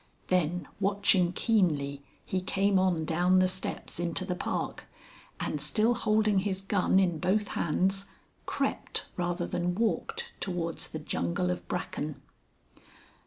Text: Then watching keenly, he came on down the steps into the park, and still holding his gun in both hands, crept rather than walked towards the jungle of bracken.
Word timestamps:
Then 0.29 0.67
watching 0.79 1.31
keenly, 1.31 2.01
he 2.25 2.41
came 2.41 2.79
on 2.79 3.05
down 3.05 3.37
the 3.37 3.47
steps 3.47 3.99
into 3.99 4.25
the 4.25 4.33
park, 4.33 4.85
and 5.39 5.61
still 5.61 5.93
holding 5.93 6.39
his 6.39 6.63
gun 6.63 6.99
in 6.99 7.19
both 7.19 7.49
hands, 7.49 8.05
crept 8.47 9.05
rather 9.15 9.45
than 9.45 9.75
walked 9.75 10.31
towards 10.39 10.87
the 10.87 10.97
jungle 10.97 11.51
of 11.51 11.67
bracken. 11.67 12.19